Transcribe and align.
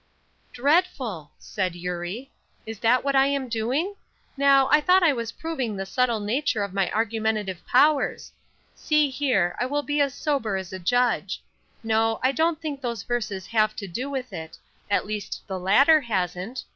"Dreadful!" 0.51 1.29
said 1.37 1.75
Eurie. 1.75 2.31
"Is 2.65 2.79
that 2.79 3.03
what 3.03 3.15
I'm 3.15 3.47
doing? 3.47 3.93
Now, 4.35 4.67
I 4.71 4.81
thought 4.81 5.03
I 5.03 5.13
was 5.13 5.31
proving 5.33 5.75
the 5.77 5.85
subtle 5.85 6.19
nature 6.19 6.63
of 6.63 6.73
my 6.73 6.89
argumentative 6.91 7.63
powers. 7.67 8.31
See 8.73 9.11
here, 9.11 9.55
I 9.59 9.67
will 9.67 9.83
be 9.83 10.01
as 10.01 10.15
sober 10.15 10.57
as 10.57 10.73
a 10.73 10.79
judge. 10.79 11.43
No, 11.83 12.19
I 12.23 12.31
don't 12.31 12.59
think 12.59 12.81
those 12.81 13.03
verses 13.03 13.45
have 13.45 13.75
to 13.75 13.87
do 13.87 14.09
with 14.09 14.33
it; 14.33 14.57
at 14.89 15.05
least 15.05 15.43
the 15.45 15.59
latter 15.59 16.01
hasn't. 16.01 16.63